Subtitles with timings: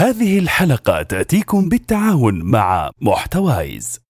[0.00, 4.00] هذه الحلقة تأتيكم بالتعاون مع محتوايز.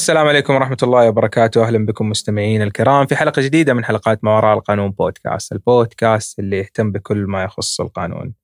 [0.00, 1.64] السلام عليكم ورحمة الله وبركاته.
[1.66, 5.52] أهلا بكم مستمعين الكرام في حلقة جديدة من حلقات ما وراء القانون بودكاست.
[5.52, 8.34] البودكاست اللي يهتم بكل ما يخص القانون.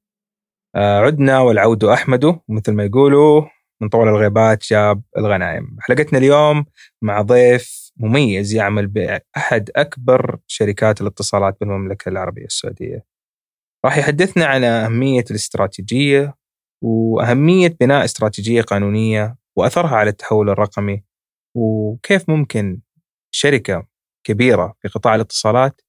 [0.74, 3.42] آه عدنا والعود أحمد مثل ما يقولوا
[3.80, 6.64] من طول الغيبات جاب الغنائم حلقتنا اليوم
[7.02, 13.04] مع ضيف مميز يعمل بأحد أكبر شركات الاتصالات بالمملكة العربية السعودية.
[13.84, 16.34] راح يحدثنا عن أهمية الاستراتيجية
[16.84, 21.05] وأهمية بناء استراتيجية قانونية وأثرها على التحول الرقمي
[21.56, 22.80] وكيف ممكن
[23.30, 23.86] شركة
[24.24, 25.80] كبيرة في قطاع الاتصالات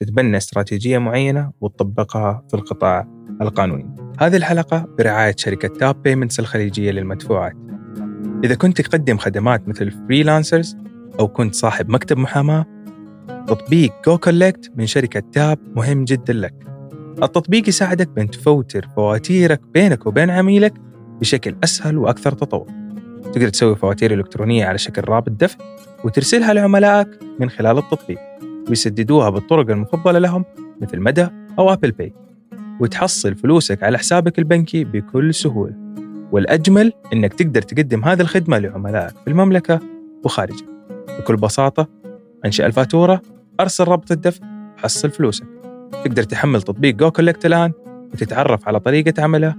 [0.00, 3.06] تتبنى استراتيجية معينة وتطبقها في القطاع
[3.40, 7.56] القانوني؟ هذه الحلقة برعاية شركة Tap Payments الخليجية للمدفوعات.
[8.44, 10.76] إذا كنت تقدم خدمات مثل ال freelancers
[11.20, 12.66] أو كنت صاحب مكتب محاماة
[13.46, 16.54] تطبيق goCollect من شركة Tap مهم جدا لك.
[17.22, 20.74] التطبيق يساعدك بأن تفوتر فواتيرك بينك وبين عميلك
[21.20, 22.80] بشكل أسهل وأكثر تطور.
[23.22, 25.56] تقدر تسوي فواتير إلكترونية على شكل رابط دفع
[26.04, 28.18] وترسلها لعملائك من خلال التطبيق
[28.68, 30.44] ويسددوها بالطرق المفضلة لهم
[30.80, 32.12] مثل مدى أو Apple Pay
[32.80, 35.74] وتحصل فلوسك على حسابك البنكي بكل سهولة.
[36.32, 39.80] والأجمل أنك تقدر تقدم هذه الخدمة لعملائك في المملكة
[40.24, 40.66] وخارجها.
[41.18, 41.88] بكل بساطة
[42.44, 43.22] انشئ الفاتورة
[43.60, 44.46] أرسل رابط الدفع
[44.76, 45.46] حصل فلوسك.
[46.04, 47.72] تقدر تحمل تطبيق goCollect الآن
[48.12, 49.56] وتتعرف على طريقة عمله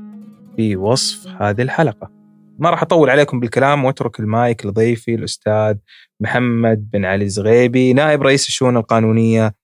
[0.55, 2.20] في وصف هذه الحلقة.
[2.59, 5.75] ما راح أطول عليكم بالكلام وأترك المايك لضيفي الأستاذ
[6.19, 9.55] محمد بن علي زغيبي نائب رئيس الشؤون القانونية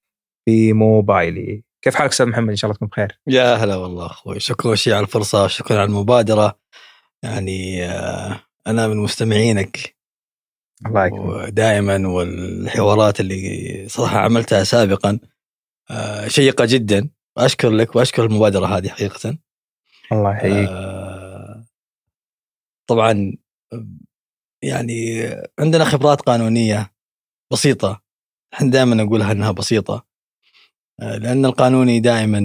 [0.46, 1.64] في موبايلي.
[1.82, 3.20] كيف حالك أستاذ محمد؟ إن شاء الله تكون بخير.
[3.28, 4.40] يا هلا والله أخوي.
[4.40, 6.60] شكرا شيء على الفرصة شكرا على المبادرة.
[7.24, 9.96] يعني آه، أنا من مستمعينك.
[10.86, 11.26] الله يكرمك.
[11.26, 15.20] ودائما والحوارات اللي صراحة عملتها سابقا
[15.92, 17.10] آه، شيقة جدا.
[17.38, 19.38] واشكر لك وأشكر المبادرة هذه حقيقه.
[20.12, 20.70] الله يحييك.
[20.70, 20.97] آه
[22.88, 23.34] طبعا
[24.64, 26.94] يعني عندنا خبرات قانونية
[27.54, 28.04] بسيطة.
[28.54, 30.08] إحنا دائما نقولها إنها بسيطة.
[31.00, 32.40] لأن القانوني دائما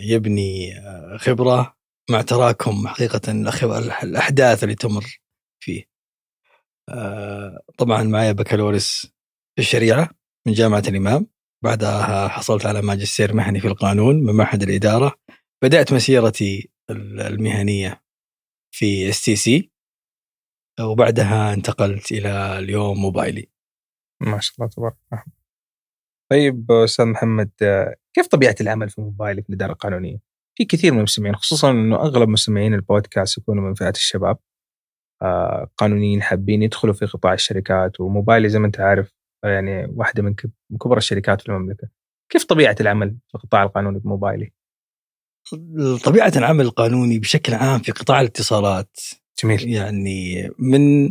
[0.00, 0.74] يبني
[1.18, 1.76] خبرة
[2.10, 3.32] مع تراكم حقيقة
[4.02, 5.20] الأحداث اللي تمر
[5.64, 5.84] فيه.
[7.78, 9.06] طبعا معي بكالوريوس
[9.56, 10.10] في الشريعة
[10.46, 11.26] من جامعة الإمام.
[11.64, 15.14] بعدها حصلت على ماجستير مهني في القانون من معهد الإدارة.
[15.62, 18.03] بدأت مسيرتي المهنية.
[18.76, 19.72] في STC
[20.80, 23.50] وبعدها انتقلت إلى اليوم موبايلي
[24.22, 25.24] ما شاء الله تبارك الله
[26.30, 27.50] طيب أستاذ محمد
[28.14, 30.18] كيف طبيعة العمل في موبايلي في الإدارة القانونية؟
[30.58, 34.38] في كثير من المستمعين خصوصا إنه أغلب مستمعين البودكاست يكونوا من فئه الشباب
[35.22, 39.14] آه، قانونيين حابين يدخلوا في قطاع الشركات وموبايلي زي ما أنت عارف
[39.44, 40.34] يعني واحدة من
[40.80, 41.88] كبرى الشركات في المملكة.
[42.32, 44.52] كيف طبيعة العمل في القطاع القانوني بموبايلي؟
[46.04, 48.96] طبيعة العمل القانوني بشكل عام في قطاع الاتصالات
[49.42, 49.68] جميل.
[49.68, 51.06] يعني من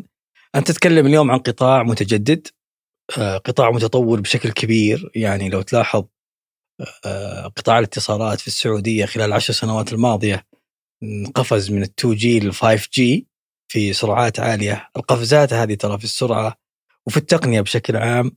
[0.55, 2.47] أنت تتكلم اليوم عن قطاع متجدد
[3.17, 5.11] آه، قطاع متطور بشكل كبير.
[5.15, 6.05] يعني لو تلاحظ
[7.05, 10.45] آه، قطاع الاتصالات في السعودية خلال العشر سنوات الماضية
[11.35, 13.27] قفز من ال 2 جي لل 5 جي
[13.71, 16.55] في سرعات عالية، القفزات هذه ترى في السرعة
[17.07, 18.31] وفي التقنية بشكل عام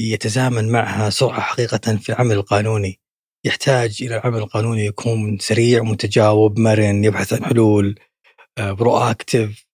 [0.00, 3.00] يتزامن معها سرعة حقيقة في العمل القانوني.
[3.44, 7.98] يحتاج إلى العمل القانوني يكون سريع متجاوب مرن يبحث عن حلول
[8.58, 9.64] برو اكتف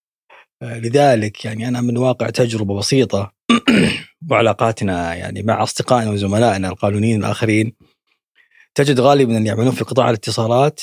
[0.62, 3.32] لذلك يعني أنا من واقع تجربة بسيطة
[4.30, 7.72] وعلاقاتنا يعني مع أصدقائنا وزملائنا القانونيين الآخرين
[8.74, 10.80] تجد غالبا اللي يعملون في قطاع الاتصالات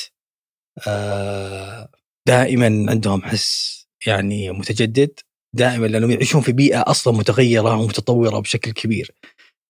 [0.86, 1.88] آه،
[2.26, 5.20] دائما عندهم حس يعني متجدد
[5.54, 9.14] دائما لأنهم يعيشون في بيئة أصلا متغيرة ومتطورة بشكل كبير.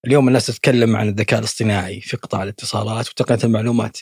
[0.06, 3.98] اليوم الناس تتكلم عن الذكاء الاصطناعي في قطاع الاتصالات وتقنية المعلومات.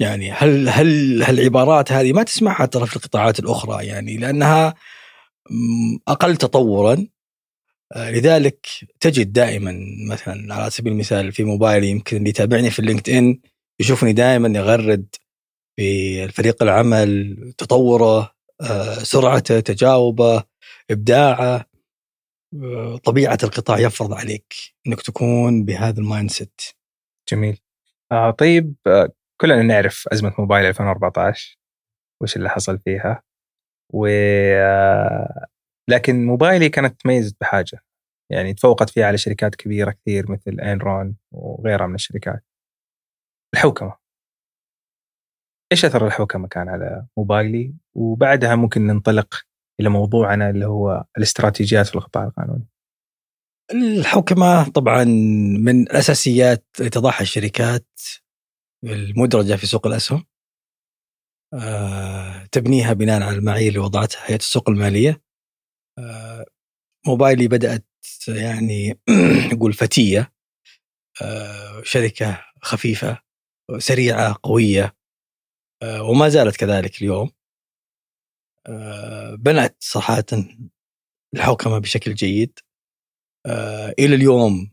[0.00, 4.74] يعني هل هل هالعبارات هذه ما تسمعها ترى في القطاعات الأخرى يعني لأنها
[6.08, 7.06] أقل تطورا
[7.96, 8.66] آه، لذلك
[9.00, 9.80] تجد دائما
[10.10, 13.40] مثلا على سبيل المثال في موبايلي يمكن اللي يتابعني في اللينكد ان
[13.80, 15.06] يشوفني دائما يغرد
[15.76, 20.44] في فريق العمل تطوره آه، سرعته تجاوبه
[20.90, 21.67] إبداعه
[23.04, 24.54] طبيعة القطاع يفرض عليك
[24.86, 26.60] إنك تكون بهذا ال mindset
[27.32, 27.60] جميل
[28.12, 28.74] آه طيب
[29.40, 31.58] كلنا نعرف أزمة موبايلي 2014
[32.22, 33.22] وش اللي حصل فيها
[33.92, 34.06] و
[35.90, 37.80] لكن موبايلي كانت تميزت بحاجة
[38.32, 42.44] يعني تفوقت فيها على شركات كبيرة كثير مثل Enron وغيرها من الشركات.
[43.54, 43.96] الحوكمة.
[45.72, 49.46] إيش أثر الحوكمة كان على موبايلي؟ وبعدها ممكن ننطلق
[49.80, 52.66] إلى موضوعنا اللي هو الاستراتيجيات في القطاع القانوني.
[53.72, 55.04] الحوكمه طبعا
[55.64, 57.86] من الأساسيات اللي تضعها الشركات
[58.84, 60.24] المدرجة في سوق الأسهم
[61.54, 65.22] آه، تبنيها بناء على المعايير اللي وضعتها هيئه السوق المالية.
[65.98, 66.44] آه،
[67.06, 67.86] موبايلي بدأت
[68.28, 69.00] يعني
[69.52, 70.32] نقول فتية.
[71.22, 73.18] آه، شركة خفيفة
[73.78, 74.96] سريعة قوية.
[76.00, 77.30] وما زالت كذلك اليوم.
[79.38, 80.24] بنت صراحة
[81.34, 82.58] الحوكمه بشكل جيد
[83.98, 84.72] إلى اليوم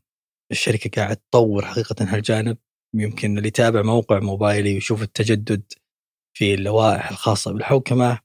[0.51, 2.57] الشركة قاعد تطور حقيقة هالجانب
[2.94, 5.74] يمكن اللي يتابع موقع موبايلي ويشوف التجدد
[6.38, 8.19] في اللوائح الخاصة بالحوكمه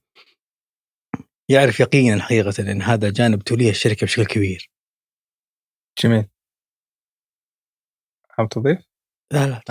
[1.49, 4.71] يعرف يقينا حقيقة إن هذا جانب توليه الشركة بشكل كبير.
[6.03, 6.29] جميل.
[8.29, 8.79] حاب تضيف؟
[9.33, 9.61] لا لا.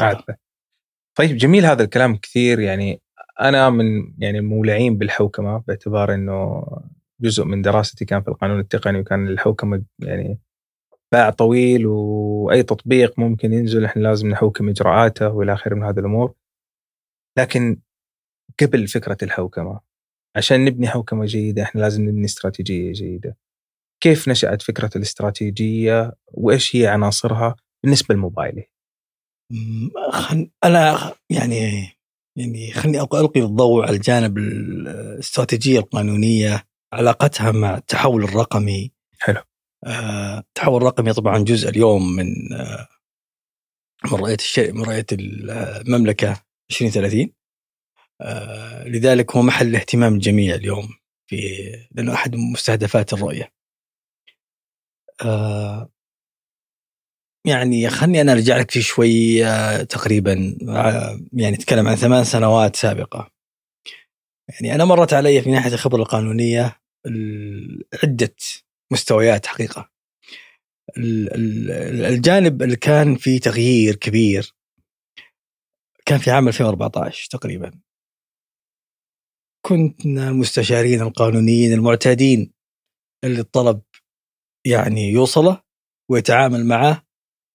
[1.18, 3.02] طيب جميل هذا الكلام كثير يعني
[3.40, 6.66] أنا من يعني مولعين بالحوكمة باعتبار إنه
[7.20, 10.38] جزء من دراستي كان في القانون التقني وكان الحوكمة يعني
[11.12, 16.34] باع طويل وأي تطبيق ممكن ينزل إحنا لازم نحوكم إجراءاته وإلى آخره من هذه الأمور.
[17.38, 17.80] لكن
[18.60, 19.80] قبل فكرة الحوكمة
[20.36, 23.36] عشان نبني حوكمة جيدة إحنا لازم نبني استراتيجية جيدة.
[24.02, 28.70] كيف نشأت فكرة الاستراتيجية وإيش هي عناصرها بالنسبة لموبايلي؟
[30.64, 31.99] أنا يعني
[32.36, 38.92] يعني خليني القي الضوء على الجانب الاستراتيجية القانونية علاقتها مع التحول الرقمي.
[39.18, 39.42] حلو.
[39.86, 42.88] آه، التحول الرقمي طبعا جزء اليوم من آه،
[44.04, 47.32] من رؤية الشيء من رؤية المملكة 2030
[48.20, 50.88] آه، لذلك هو محل اهتمام الجميع اليوم
[51.26, 51.36] في
[51.90, 53.52] لأنه أحد مستهدفات الرؤية.
[57.46, 60.56] آه، يعني خلني أنا أرجع لك في شوي آه، تقريبا
[61.32, 63.30] يعني نتكلم عن ثمان سنوات سابقة.
[64.48, 66.80] يعني أنا مرت علي في ناحية الخبرة القانونية
[68.02, 68.34] عدة
[68.92, 69.90] مستويات حقيقة.
[70.96, 74.54] الجانب اللي كان فيه تغيير كبير
[76.06, 77.80] كان في عام 2014 تقريبا
[79.66, 82.52] كنا المستشارين القانونيين المعتادين
[83.24, 83.82] اللي الطلب
[84.66, 85.62] يعني يوصله
[86.10, 87.06] ويتعامل معه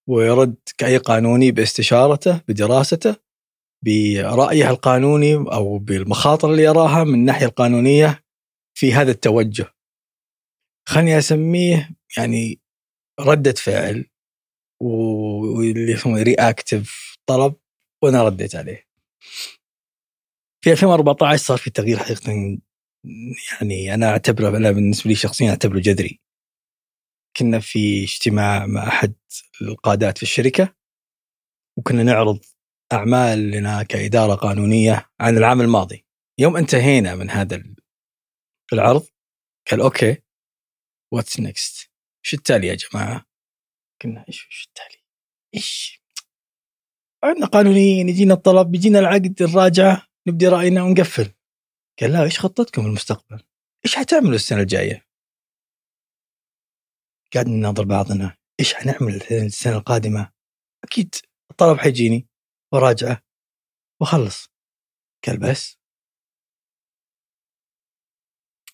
[0.09, 3.15] ويرد كأي قانوني باستشارته بدراسته
[3.85, 8.23] برأيه القانوني أو بالمخاطر اللي يراها من الناحية القانونية
[8.77, 9.73] في هذا التوجه
[10.87, 12.59] خلني أسميه يعني
[13.19, 14.05] ردة فعل
[14.81, 17.55] واللي يسمونه reactive طلب
[18.03, 18.85] وأنا رديت عليه
[20.63, 22.57] في 2014 صار في تغيير حقيقة
[23.61, 26.19] يعني أنا أعتبره أنا بالنسبة لي شخصيا أعتبره جذري.
[27.37, 29.13] كنا في اجتماع مع أحد
[29.61, 30.75] القادات في الشركة
[31.77, 32.39] وكنا نعرض
[32.93, 36.05] أعمال لنا كإدارة قانونية عن العام الماضي.
[36.39, 37.63] يوم انتهينا من هذا
[38.73, 39.07] العرض
[39.71, 40.21] قال okay
[41.13, 41.91] what's next؟
[42.25, 43.25] إيش التالي يا جماعة؟
[44.03, 45.03] قلنا إيش إيش التالي؟
[45.55, 46.01] إيش؟
[47.23, 51.31] عندنا قانونيين يجينا الطلب يجينا العقد أراجعه نبدي رأينا ونقفل
[51.99, 53.43] قال لا إيش خطتكم المستقبل؟
[53.85, 55.04] إيش حتعملوا السنة الجاية؟
[57.35, 60.31] قاعد نناظر بعضنا إيش حنعمل السنة القادمة؟
[60.83, 61.15] أكيد
[61.51, 62.27] الطلب حيجيني
[62.73, 63.23] وأراجعه
[64.01, 64.47] واخلص
[65.27, 65.77] قال بس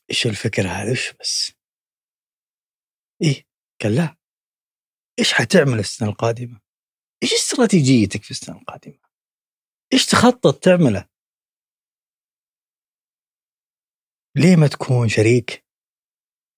[0.09, 1.51] إيش الفكرة هذه إيش بس؟
[3.21, 3.47] إيه
[3.81, 4.17] قال لا
[5.19, 6.61] إيش حتعمل السنة القادمة؟
[7.23, 8.99] إيش استراتيجيتك في السنة القادمة؟
[9.93, 11.09] إيش تخطط تعمله؟
[14.35, 15.65] ليه ما تكون شريك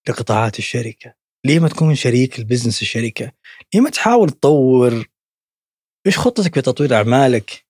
[0.10, 3.32] لقطاعات الشركة؟ ليه ما تكون شريك لبزنس الشركة؟
[3.74, 5.10] ليه ما تحاول تطور؟
[6.06, 7.66] إيش خطتك في تطوير أعمالك؟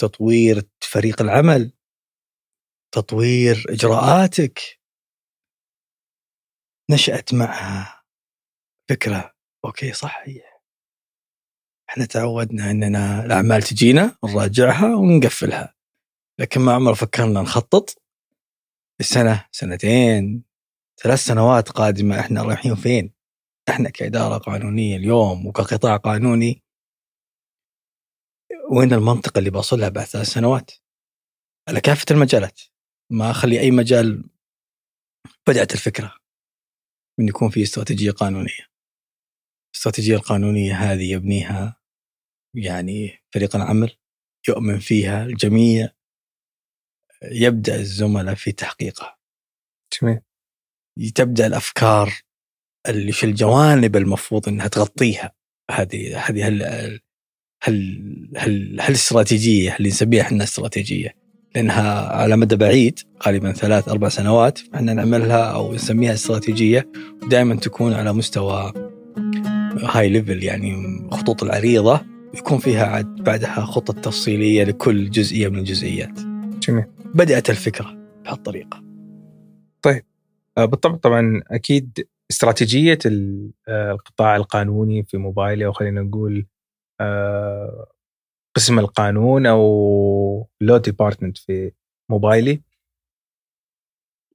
[0.00, 1.72] تطوير فريق العمل؟
[2.94, 4.80] تطوير إجراءاتك؟
[6.90, 8.04] نشأت معها.
[8.88, 9.34] فكرة.
[9.64, 10.42] أوكي صح هي
[11.88, 15.74] إحنا تعودنا إننا الأعمال تجينا نراجعها ونقفلها.
[16.40, 18.02] لكن ما عمر فكرنا نخطط
[19.00, 20.44] السنة سنتين
[21.02, 23.13] ثلاث سنوات قادمة إحنا رايحين فين؟
[23.68, 26.62] إحنا كإدارة قانونية اليوم وكقطاع قانوني
[28.70, 30.70] وين المنطقة اللي بوصلها بعد ثلاث سنوات؟
[31.68, 32.60] على كافة المجالات.
[33.10, 34.30] ما أخلي أي مجال
[35.48, 36.16] بدأت الفكرة
[37.18, 38.70] من يكون في استراتيجية قانونية.
[39.72, 41.80] الاستراتيجية القانونية هذه يبنيها
[42.54, 43.96] يعني فريق العمل
[44.48, 45.90] يؤمن فيها الجميع
[47.22, 49.18] يبدأ الزملاء في تحقيقها.
[50.00, 50.20] جميل.
[51.14, 52.12] تبدأ الأفكار
[52.88, 55.32] اللي في الجوانب المفروض إنها تغطيها
[55.70, 56.62] هذه هذه هل
[57.62, 58.04] هل
[58.36, 61.14] هل هالاستراتيجيه اللي نسميها إحنا استراتيجية
[61.54, 66.88] لأنها على مدى بعيد غالبا ثلاث أربع سنوات إحنا نعملها أو نسميها استراتيجية
[67.22, 68.72] ودائما تكون على مستوى
[69.82, 72.00] هاي ليفل يعني خطوط العريضة
[72.34, 76.20] يكون فيها عاد بعدها خطط تفصيلية لكل جزئية من الجزئيات.
[76.68, 76.84] جميل.
[77.14, 78.84] بدأت الفكرة بهالطريقة.
[80.58, 82.98] آه، بالطبع طبعا أكيد استراتيجية
[83.68, 86.46] آه، القطاع القانوني في موبايلي أو خلينا نقول
[87.00, 87.92] آه،
[88.56, 91.72] قسم القانون أو لو ديبارتمنت في
[92.10, 92.62] موبايلي.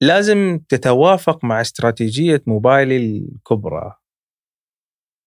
[0.02, 3.96] لازم تتوافق مع استراتيجية موبايلي الكبرى.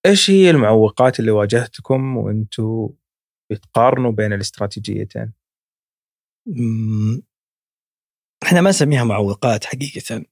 [0.07, 2.89] إيش هي المعوقات اللي واجهتكم وأنتم
[3.51, 5.33] بتقارنوا بين الاستراتيجيتين؟
[8.43, 10.25] إحنا ما نسميها معوقات حقيقة.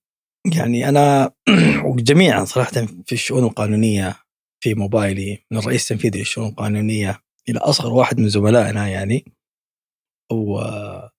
[0.46, 1.32] يعني أنا
[1.94, 2.70] وجميعا صراحة
[3.06, 4.16] في الشؤون القانونية
[4.62, 9.24] في موبايلي من الرئيس التنفيذي للشؤون القانونية إلى أصغر واحد من زملائنا يعني.
[10.32, 11.10] وما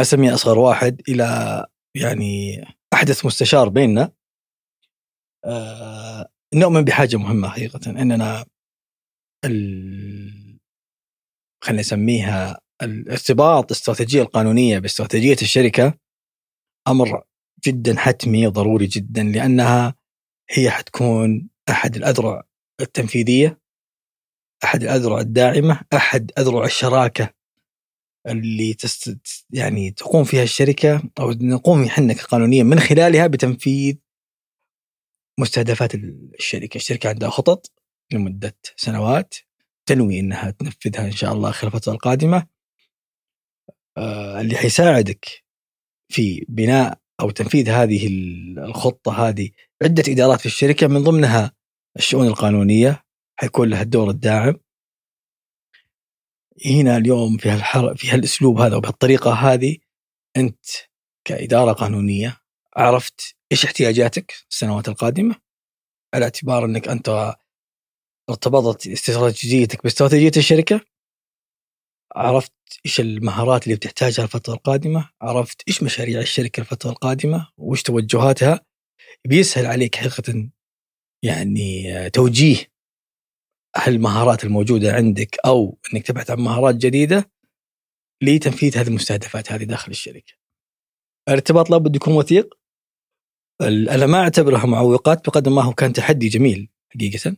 [0.00, 4.12] أسميه أصغر واحد إلى يعني أحدث مستشار بيننا.
[5.44, 8.44] آه، نؤمن بحاجة مهمة حقيقه أننا
[9.44, 10.58] ال...
[11.64, 15.98] خلينا نسميها الارتباط الاستراتيجية القانونية باستراتيجية الشركة
[16.88, 17.22] أمر
[17.64, 19.94] جدا حتمي وضروري جدا لأنها
[20.50, 22.42] هي حتكون أحد الأذرع
[22.80, 23.60] التنفيذية
[24.64, 27.34] أحد الأذرع الداعمة أحد أذرع الشراكة
[28.26, 33.96] اللي تست يعني تقوم فيها الشركة أو نقوم إحنا كقانونيا من خلالها بتنفيذ
[35.40, 37.72] مستهدفات الشركة، الشركة عندها خطط
[38.12, 39.34] لمدة سنوات
[39.86, 42.46] تنوي إنها تنفذها إن شاء الله خلال الفترة القادمة
[43.96, 45.44] آه، اللي حيساعدك
[46.08, 48.06] في بناء أو تنفيذ هذه
[48.58, 49.50] الخطة هذه
[49.82, 51.52] عدة إدارات في الشركة من ضمنها
[51.96, 53.04] الشؤون القانونية
[53.36, 54.54] حيكون لها الدور الداعم.
[56.66, 57.94] هنا اليوم في هالحر...
[57.96, 59.76] في هالأسلوب هذا وبهالطريقة هذه
[60.36, 60.66] أنت
[61.24, 62.40] كإدارة قانونية
[62.76, 65.36] عرفت إيش احتياجاتك السنوات القادمة
[66.14, 67.36] على اعتبار أنك أنت
[68.30, 70.80] ارتبطت استراتيجيتك باستراتيجية الشركة
[72.16, 72.52] عرفت
[72.86, 78.60] إيش المهارات اللي بتحتاجها الفترة القادمة عرفت إيش مشاريع الشركة الفترة القادمة وإيش توجهاتها
[79.28, 80.48] بيسهل عليك حقيقة
[81.22, 82.56] يعني توجيه
[83.76, 87.30] هالمهارات الموجودة عندك أو إنك تبحث عن مهارات جديدة
[88.22, 90.32] لتنفيذ هذه المستهدفات هذه داخل الشركة.
[91.28, 92.54] الارتباط لابد يكون وثيق.
[93.62, 97.36] أنا ما أعتبرها معوقات بقدر ما هو كان تحدي جميل حقيقة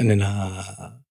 [0.00, 1.02] إننا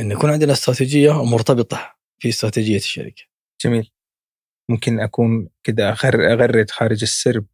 [0.00, 3.22] إن يكون عندنا استراتيجية مرتبطة في استراتيجية الشركة.
[3.64, 3.90] جميل.
[4.70, 7.46] ممكن أكون كذا أغر- أغرد خارج السرب.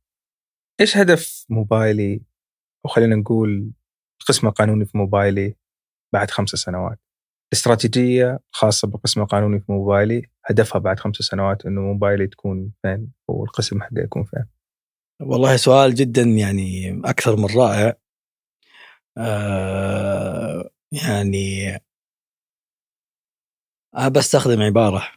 [0.81, 2.23] إيش هدف موبايلي؟
[2.85, 3.73] أو خلينا نقول
[4.21, 5.55] القسم القانوني في موبايلي
[6.13, 6.99] بعد خمس سنوات.
[7.53, 13.83] استراتيجية خاصة بالقسم القانوني في موبايلي هدفها بعد خمس سنوات إنه موبايلي تكون فين؟ والقسم
[13.83, 14.45] حقه يكون فين.
[15.21, 17.95] والله سؤال جدا يعني أكثر من رائع.
[19.19, 21.79] آه يعني
[23.95, 25.13] بستخدم عبارة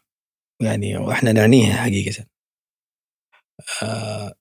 [0.62, 2.26] يعني وإحنا نعنيها حقيقة.
[3.84, 4.36] آه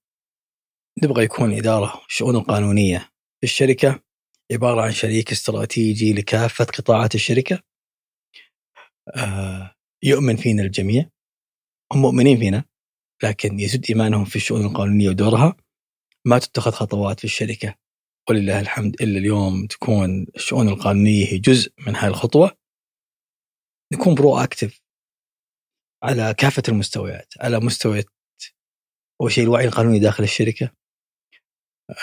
[1.04, 2.98] نبغى يكون إدارة الشؤون القانونيه
[3.40, 4.02] في الشركة
[4.52, 7.62] عبارة عن شريك استراتيجي لكافة قطاعات الشركة.
[9.16, 11.10] آه يؤمن فينا الجميع
[11.92, 12.64] هم مؤمنين فينا
[13.22, 15.56] لكن يزد إيمانهم في الشؤون القانونية ودورها
[16.26, 17.74] ما تتخذ خطوات في الشركة
[18.30, 22.56] ولله الحمد إلا اليوم تكون الشؤون القانونية هي جزء من هذه الخطوة
[23.94, 24.80] نكون برو اكتف
[26.02, 28.04] على كافة المستويات على مستوى
[29.20, 30.70] أول شيء الوعي القانوني داخل الشركة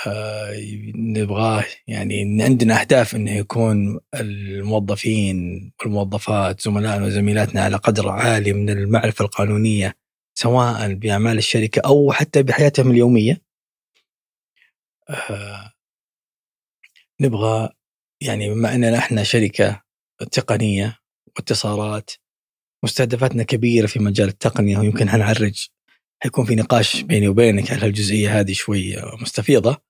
[0.08, 0.54] آه
[0.96, 8.70] نبغاه يعني إن عندنا أهداف إنه يكون الموظفين والموظفات زملائنا وزميلاتنا على قدر عالي من
[8.70, 9.98] المعرفة القانونية
[10.34, 13.42] سواء بأعمال الشركة أو حتى بحياتهم اليومية.
[15.10, 15.74] آه
[17.22, 17.70] نبغى
[18.22, 19.82] يعني بما إننا إحنا شركة
[20.32, 21.01] تقنية
[21.38, 22.12] واتصالات
[22.84, 25.68] مستهدفاتنا كبيرة في مجال التقنية ويمكن حنعرج
[26.24, 29.82] حيكون في نقاش بيني وبينك على الجزئيه هذه شوي مستفيضة.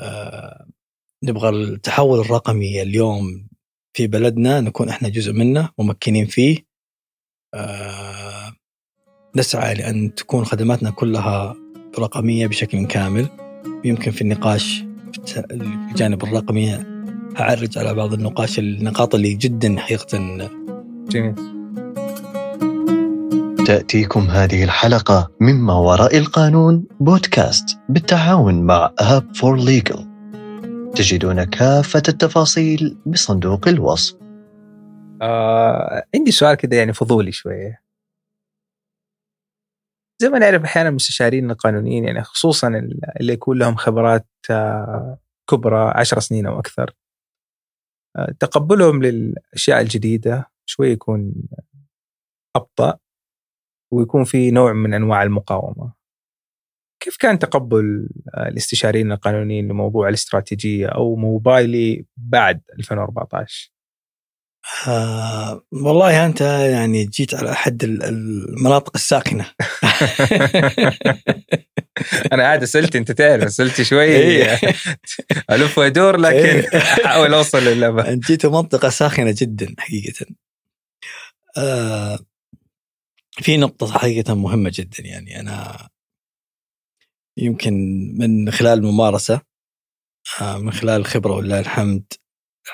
[0.00, 0.66] آه
[1.24, 3.48] نبغى التحول الرقمي اليوم
[3.96, 6.66] في بلدنا نكون إحنا جزء منه ممكنين فيه.
[7.54, 8.52] آه
[9.36, 11.56] نسعى لأن تكون خدماتنا كلها
[11.98, 13.28] رقمية بشكل كامل.
[13.84, 14.84] يمكن في النقاش
[15.26, 15.46] في
[15.90, 16.95] الجانب الرقمي
[17.40, 20.18] أعرج على بعض النقاش النقاط اللي جدا حقيقه
[21.08, 21.34] جميل.
[23.66, 30.06] تأتيكم هذه الحلقة مما وراء القانون بودكاست بالتعاون مع آب فور ليجل
[30.94, 34.16] تجدون كافة التفاصيل بصندوق الوصف.
[35.22, 37.82] آه عندي سؤال كذا يعني فضولي شوية.
[40.22, 42.68] زي ما نعرف أحيانا المستشارين القانونيين يعني خصوصا
[43.20, 45.18] اللي يكون لهم خبرات آه،
[45.50, 46.90] كبرى عشر سنين أو أكثر.
[46.90, 47.05] آه،
[48.40, 51.34] تقبلهم للأشياء الجديدة شوي يكون
[52.56, 52.98] أبطأ
[53.92, 55.92] ويكون في نوع من أنواع المقاومة.
[57.00, 58.08] كيف كان تقبل
[58.38, 63.76] الاستشاريين القانونيين لموضوع الاستراتيجية أو موبايلي بعد 2014؟
[64.88, 69.50] آه والله أنت يعني جيت على احد المناطق الساخنه
[72.32, 74.58] أنا قاعد أسئلتي أنت تعرف أسئلتي شوي إيه.
[75.50, 76.78] ألف وادور لكن إيه.
[77.04, 80.26] أحاول أوصل للابد أنت جيت منطقة ساخنة جدا حقيقة
[81.58, 82.18] آه
[83.32, 85.88] في نقطة حقيقة مهمة جدا يعني أنا
[87.36, 87.74] يمكن
[88.18, 89.40] من خلال الممارسة
[90.40, 92.12] آه من خلال الخبرة ولله الحمد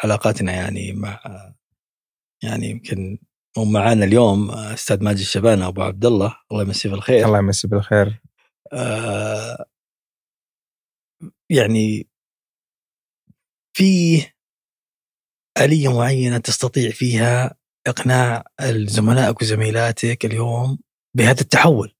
[0.04, 1.20] علاقاتنا يعني مع
[2.42, 3.18] يعني يمكن
[3.56, 6.36] هم معانا اليوم أستاذ ماجد الشبانه أبو عبد الله.
[6.52, 7.26] الله يمسيه بالخير.
[7.26, 8.22] الله يمسيه بالخير.
[8.72, 9.64] آه
[11.50, 12.08] يعني
[13.76, 14.22] في
[15.58, 17.54] آلية معينة تستطيع فيها
[17.86, 18.44] إقناع
[18.74, 20.78] زملائك وزميلاتك اليوم
[21.16, 21.94] بهذا التحول.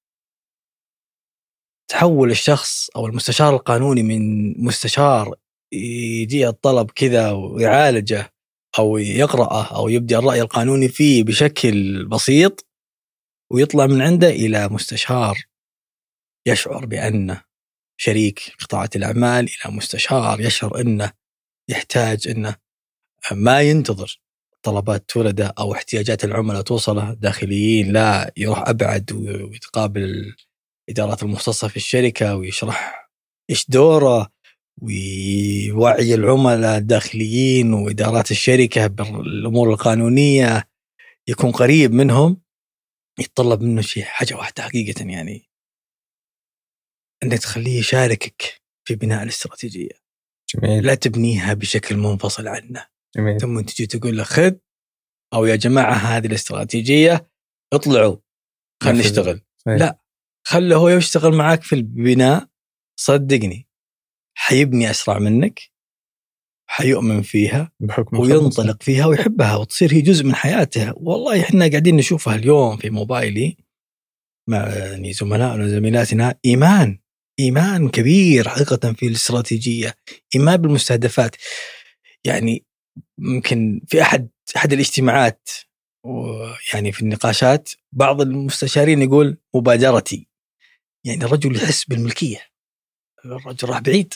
[1.88, 5.35] تحول الشخص أو المستشار القانوني من مستشار
[5.73, 8.32] يجي الطلب كذا ويعالجه
[8.79, 12.67] أو يقرأه أو يبدي الرأي القانوني فيه بشكل بسيط
[13.52, 15.38] ويطلع من عنده إلى مستشار
[16.47, 17.45] يشعر بانه
[17.97, 21.12] شريك قطاعة الأعمال إلى مستشار يشعر أنه
[21.69, 22.57] يحتاج أنه
[23.33, 24.21] ما ينتظر
[24.62, 30.35] طلبات تولده أو احتياجات العملاء توصله داخليين لا يروح أبعد ويتقابل
[30.88, 33.11] الادارات المختصة في الشركة ويشرح
[33.50, 34.32] إيش دوره
[34.83, 40.69] ويوعي العملاء الداخليين وإدارات الشركة بالأمور القانونية
[41.29, 42.43] يكون قريب منهم
[43.19, 45.50] يتطلب منه شيء حاجة واحدة حقيقة يعني.
[47.23, 50.02] إنك تخليه يشاركك في بناء الاستراتيجية.
[50.54, 50.87] جميل.
[50.87, 52.87] لا تبنيها بشكل منفصل عنه.
[53.17, 53.41] جميل.
[53.41, 54.52] ثم تجي تقول له خذ
[55.35, 57.30] أو يا جماعة هذه الاستراتيجية
[57.73, 58.17] اطلعوا
[58.82, 59.41] خلينا نشتغل.
[59.67, 59.99] لا
[60.47, 62.49] خله هو يشتغل معك في البناء
[63.00, 63.69] صدقني.
[64.34, 65.60] حيبني أسرع منك
[66.66, 72.34] حيؤمن فيها بحكم وينطلق فيها ويحبها وتصير هي جزء من حياته والله إحنا قاعدين نشوفها
[72.34, 73.56] اليوم في موبايلي
[74.49, 76.38] مع يعني زملائنا وزميلاتنا.
[76.45, 76.99] إيمان
[77.38, 79.95] إيمان كبير حقيقة في الاستراتيجية
[80.34, 81.36] إيمان بالمستهدفات.
[82.25, 82.66] يعني
[83.18, 85.49] ممكن في أحد أحد الاجتماعات
[86.06, 90.28] ويعني في النقاشات بعض المستشارين يقول مبادرتي.
[91.06, 92.51] يعني الرجل يحس بالملكية.
[93.25, 94.15] الرجل راح بعيد.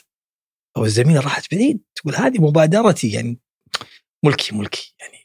[0.77, 1.83] أو الزميلة راحت بعيد.
[1.95, 3.38] تقول هذه مبادرتي يعني
[4.25, 5.16] ملكي ملكي يعني.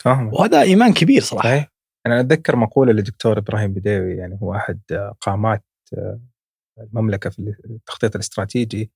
[0.00, 1.48] فاهم وهذا إيمان كبير صراحة.
[1.48, 1.72] صحيح.
[2.06, 4.80] أنا أتذكر مقولة للدكتور إبراهيم بديوي يعني هو أحد
[5.20, 5.64] قامات
[6.78, 8.92] المملكة في التخطيط الاستراتيجي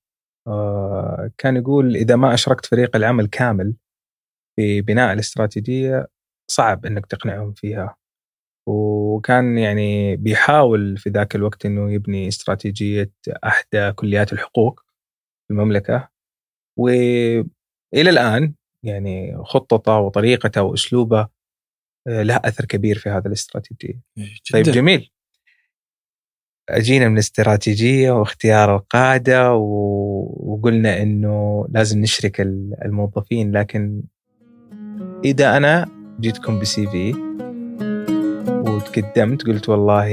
[0.47, 3.75] آه، كان يقول إذا ما أشركت فريق العمل كامل
[4.55, 6.07] في بناء الاستراتيجية
[6.51, 7.95] صعب إنك تقنعهم فيها.
[8.65, 13.11] وكان يعني بيحاول في ذاك الوقت إنه يبني استراتيجية
[13.45, 14.79] أحدى كليات الحقوق
[15.47, 16.09] في المملكة
[16.77, 17.45] والى
[17.93, 21.27] الآن يعني خطته وطريقته وأسلوبه
[22.07, 24.01] آه، له أثر كبير في هذا الاستراتيجية.
[24.53, 25.11] طيب جميل.
[26.69, 32.41] أجينا من الاستراتيجية واختيار القاده وقلنا إنه لازم نشرك
[32.85, 34.03] الموظفين لكن
[35.25, 35.87] إذا أنا
[36.19, 37.13] جيتكم بسي في
[38.75, 40.07] وتقدمت قلت والله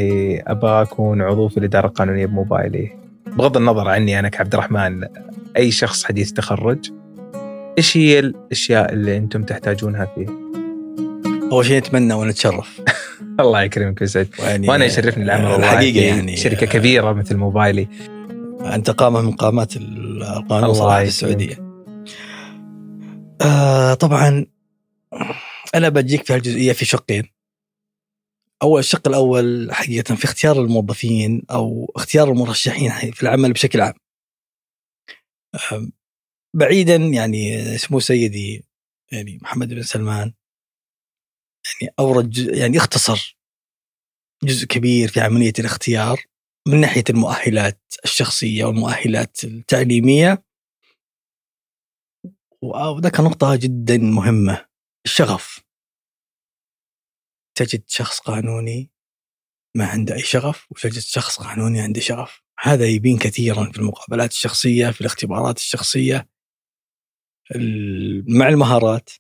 [0.46, 2.92] أبغى أكون عضو في الإدارة القانونية بموبايلي
[3.26, 5.04] بغض النظر عني أنا كعبد الرحمن
[5.56, 6.90] أي شخص حديث تخرج
[7.78, 10.26] إيش هي الأشياء اللي أنتم تحتاجونها فيه؟
[11.52, 12.80] أول شيء نتمنى ونتشرف
[13.40, 17.88] الله يكرمك ويسعد يعني وأنا يشرفني العمل الحقيقة في يعني شركة كبيرة مثل موبايلي
[18.60, 21.08] أنت قامة من قامات القانون صراحة في.
[21.08, 21.72] السعودية.
[23.40, 24.46] آه طبعا
[25.74, 27.24] أنا بجيك في هالجزئية في شقين.
[28.62, 33.94] اول الشق الأول حقيقة في اختيار الموظفين أو اختيار المرشحين في العمل بشكل عام.
[36.56, 38.64] بعيدا يعني سمو سيدي
[39.12, 40.32] يعني محمد بن سلمان
[41.80, 43.38] يعني أورد يعني اختصر
[44.44, 46.24] جزء كبير في عملية الاختيار
[46.68, 50.44] من ناحية المؤهلات الشخصية والمؤهلات التعليمية
[52.62, 54.66] وذاك نقطة جدا مهمة
[55.06, 55.61] الشغف
[57.54, 58.90] تجد شخص قانوني
[59.76, 62.42] ما عنده أي شغف وتجد شخص قانوني عنده شغف.
[62.60, 66.28] هذا يبين كثيرا في المقابلات الشخصية في الاختبارات الشخصية
[67.54, 69.10] ال- مع المهارات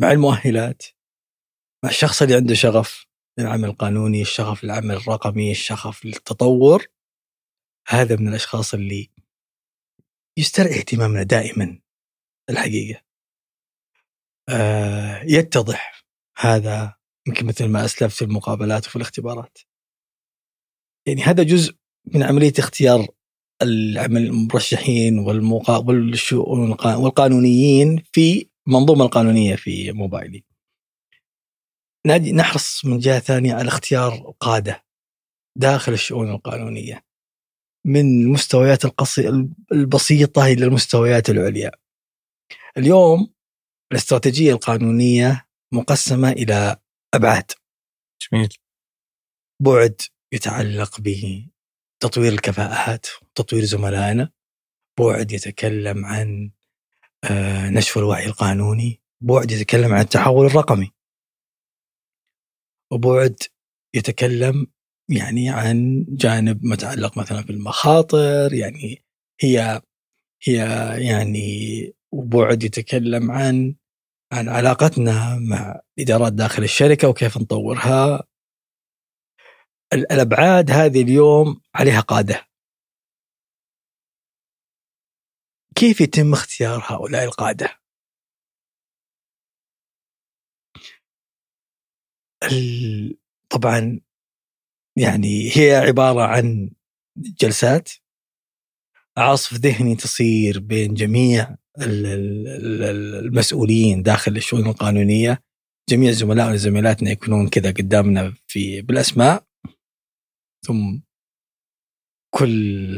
[0.00, 0.82] مع المؤهلات
[1.84, 3.06] مع الشخص اللي عنده شغف
[3.38, 6.86] للعمل القانوني الشغف للعمل الرقمي الشغف للتطور
[7.88, 9.10] هذا من الأشخاص اللي
[10.38, 11.80] يسترعي اهتمامنا دائما
[12.50, 13.02] الحقيقة.
[14.48, 16.04] آه يتضح
[16.36, 19.58] هذا يمكن مثل ما أسلفت في المقابلات وفي الاختبارات
[21.06, 21.74] يعني هذا جزء
[22.14, 23.06] من عملية اختيار
[23.62, 25.18] العمل المرشحين.
[25.18, 30.44] والشؤون القا- والقانونيين في المنظومه القانونية في موبايلي.
[32.34, 34.84] نحرص من جهة ثانية على اختيار قاده
[35.58, 37.04] داخل الشؤون القانونية
[37.86, 39.28] من المستويات القصي...
[39.72, 41.70] البسيطة إلى المستويات العليا.
[42.76, 43.32] اليوم
[43.92, 46.76] الاستراتيجية القانونية مقسمة إلى
[47.14, 47.52] ابعاد.
[48.22, 48.48] جميل.
[49.62, 50.00] بعد
[50.32, 54.30] يتعلق بتطوير الكفاءات وتطوير زملائنا.
[54.98, 56.50] بعد يتكلم عن
[57.24, 59.02] آه، نشر الوعي القانوني.
[59.20, 60.90] بعد يتكلم عن التحول الرقمي.
[62.92, 63.36] وبعد
[63.94, 64.66] يتكلم
[65.08, 69.04] يعني عن جانب متعلق مثلا بالمخاطر يعني
[69.40, 69.82] هي
[70.42, 70.56] هي
[71.08, 73.74] يعني وبعد يتكلم عن
[74.32, 78.22] عن علاقتنا مع الادارات داخل الشركة وكيف نطورها.
[79.92, 82.46] ال- الأبعاد هذه اليوم عليها قادة.
[85.76, 87.80] كيف يتم اختيار هؤلاء القادة؟
[92.42, 93.18] ال-
[93.50, 94.00] طبعا
[94.96, 96.70] يعني هي عبارة عن
[97.16, 97.88] جلسات.
[99.18, 101.56] عصف ذهني تصير بين جميع
[103.20, 105.42] المسؤولين داخل الشؤون القانونية.
[105.90, 109.44] جميع زملائنا وزميلاتنا يكونون كذا قدامنا في بالأسماء.
[110.66, 110.98] ثم
[112.34, 112.50] كل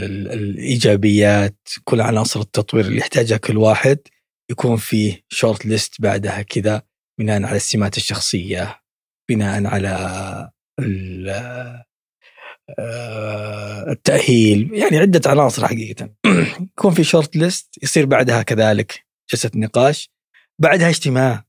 [0.02, 3.98] ال- الإيجابيات كل عناصر التطوير اللي يحتاجها كل واحد
[4.50, 6.82] يكون فيه short list بعدها كذا
[7.20, 8.80] بناء على السمات الشخصية
[9.30, 10.50] بناء على
[13.88, 16.14] التأهيل يعني عدة عناصر حقيقة.
[16.79, 20.11] يكون في short list يصير بعدها كذلك جلسة نقاش
[20.59, 21.44] بعدها اجتماع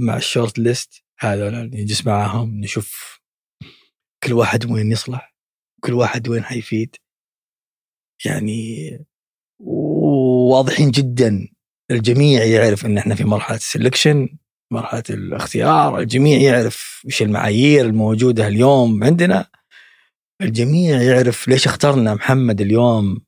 [0.00, 3.20] مع ال short list هذا نجلس معاهم نشوف
[4.24, 5.34] كل واحد وين يصلح
[5.80, 6.96] كل واحد وين حيفيد.
[8.24, 8.90] يعني
[10.50, 11.48] واضحين جدا
[11.90, 14.28] الجميع يعرف إن إحنا في مرحلة ال selection
[14.72, 19.50] مرحلة الاختيار الجميع يعرف إيش المعايير الموجودة اليوم عندنا.
[20.40, 23.24] الجميع يعرف ليش اخترنا محمد اليوم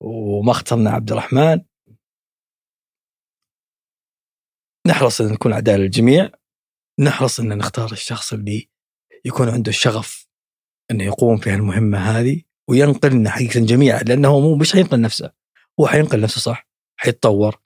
[0.00, 1.60] وما اخترنا عبد الرحمن.
[4.86, 6.30] نحرص إن نكون أعداء للجميع.
[7.00, 8.70] نحرص إن نختار الشخص اللي
[9.24, 10.26] يكون عنده الشغف
[10.90, 15.32] إنه يقوم في المهمه هذه وينقلنا حقيقة جميعا لأنه مو مش حينقل نفسه
[15.80, 17.60] هو حينقل نفسه صح حيتطور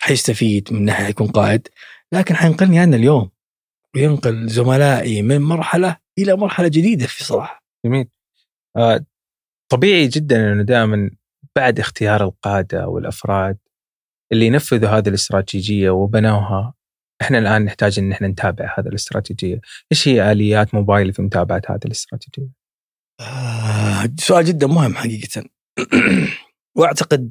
[0.00, 1.68] حيستفيد من ناحية يكون قائد
[2.12, 3.30] لكن حينقلني أنا اليوم
[3.94, 7.57] وينقل زملائي من مرحلة إلى مرحلة جديدة في صراحة.
[7.86, 8.08] جميل.
[8.76, 9.06] آه،
[9.72, 11.10] طبيعي جدا إنه دائما
[11.56, 13.58] بعد اختيار القادة والأفراد
[14.32, 16.74] اللي ينفذوا هذه الاستراتيجية وبنوها
[17.22, 19.60] إحنا الآن نحتاج إن إحنا نتابع هذه الاستراتيجية،
[19.92, 22.50] إيش هي آليات موبايل في متابعة هذه الاستراتيجية؟
[23.20, 25.44] آه سؤال جدا مهم حقيقة.
[26.78, 27.30] وأعتقد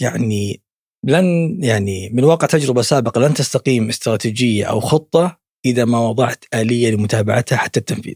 [0.00, 0.62] يعني
[1.04, 6.90] لن يعني من واقع تجربة سابقة لن تستقيم استراتيجية أو خطة إذا ما وضعت آلية
[6.90, 8.14] لمتابعتها حتى التنفيذ.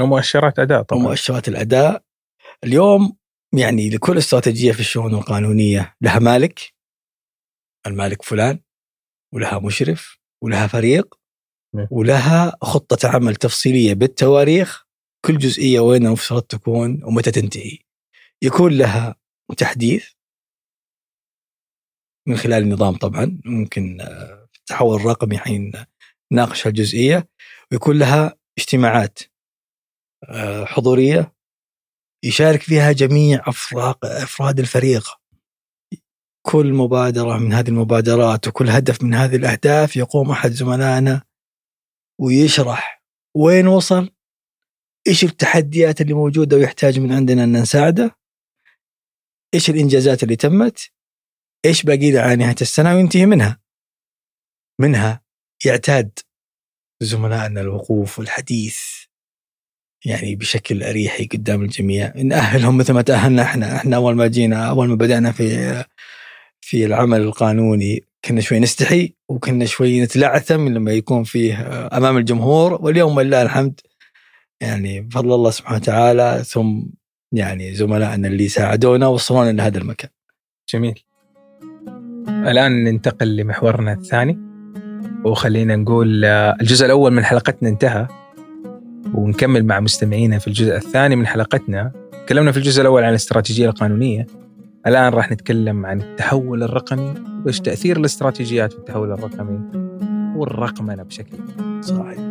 [0.00, 1.02] ومؤشرات اداء طبعا.
[1.02, 2.02] ومؤشرات الأداء
[2.64, 3.16] اليوم
[3.58, 6.74] يعني لكل استراتيجية في الشؤون القانونية لها مالك.
[7.86, 8.60] المالك فلان
[9.34, 11.14] ولها مشرف ولها فريق
[11.74, 11.86] نعم.
[11.90, 14.86] ولها خطة عمل تفصيلية بالتواريخ.
[15.24, 17.78] كل جزئية وين المفترض تكون ومتى تنتهي.
[18.42, 19.16] يكون لها
[19.56, 20.12] تحديث.
[22.28, 23.40] من خلال النظام طبعا.
[23.44, 25.72] ممكن آه، في التحول الرقمي حين
[26.32, 27.28] ناقش هالجزئية.
[27.72, 29.18] ويكون لها اجتماعات.
[30.24, 31.34] آه، حضورية
[32.24, 35.04] يشارك فيها جميع أفراد أفراد الفريق.
[36.46, 41.22] كل مبادرة من هذه المبادرات وكل هدف من هذه الأهداف يقوم أحد زملائنا
[42.20, 43.02] ويشرح
[43.36, 44.10] وين وصل
[45.06, 48.16] إيش التحديات اللي موجودة ويحتاج من عندنا أن نساعده
[49.54, 50.90] إيش الإنجازات اللي تمت
[51.64, 53.60] إيش باقي له على نهاية السنة وينتهي منها.
[54.80, 55.24] منها
[55.64, 56.18] يعتاد
[57.02, 58.95] زملائنا الوقوف والحديث.
[60.06, 62.12] يعني بشكل أريحي قدام الجميع.
[62.16, 63.76] نأهلهم مثل ما تأهلنا إحنا.
[63.76, 65.84] إحنا أول ما جينا أول ما بدأنا في
[66.60, 71.54] في العمل القانوني كنا شوي نستحي وكنا شوي نتلعثم لما يكون فيه
[71.96, 72.78] أمام الجمهور.
[72.82, 73.80] واليوم ولله الحمد
[74.60, 76.82] يعني بفضل الله سبحانه وتعالى ثم
[77.32, 80.10] يعني زملائنا اللي ساعدونا وصلونا لهذا المكان.
[80.72, 81.00] جميل.
[82.28, 84.38] الآن ننتقل لمحورنا الثاني.
[85.24, 88.08] وخلينا نقول الجزء الأول من حلقتنا انتهى.
[89.14, 91.92] ونكمل مع مستمعينا في الجزء الثاني من حلقتنا
[92.26, 94.26] تكلمنا في الجزء الأول عن الاستراتيجية القانونية
[94.86, 97.14] الآن راح نتكلم عن التحول الرقمي
[97.44, 99.60] وإيش تأثير الاستراتيجيات في التحول الرقمي
[100.36, 101.36] والرقمنة بشكل.
[101.80, 102.25] صحيح